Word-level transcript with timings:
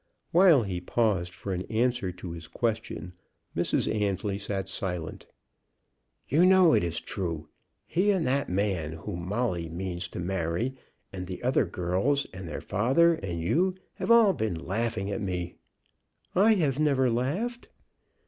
While 0.31 0.63
he 0.63 0.81
paused 0.81 1.31
for 1.35 1.53
an 1.53 1.61
answer 1.65 2.11
to 2.11 2.31
his 2.31 2.47
question 2.47 3.13
Mrs. 3.55 3.85
Annesley 3.93 4.39
sat 4.39 4.67
silent. 4.67 5.27
"You 6.27 6.43
know 6.43 6.73
it 6.73 6.83
is 6.83 6.99
true. 6.99 7.49
He 7.85 8.09
and 8.09 8.25
that 8.25 8.49
man 8.49 8.93
whom 8.93 9.27
Molly 9.27 9.69
means 9.69 10.07
to 10.07 10.19
marry, 10.19 10.73
and 11.13 11.27
the 11.27 11.43
other 11.43 11.65
girls, 11.65 12.25
and 12.33 12.47
their 12.47 12.61
father 12.61 13.13
and 13.13 13.39
you, 13.39 13.75
have 13.93 14.09
all 14.09 14.33
been 14.33 14.55
laughing 14.55 15.11
at 15.11 15.21
me." 15.21 15.53
"I 16.33 16.55
have 16.55 16.79
never 16.79 17.11
laughed." 17.11 17.67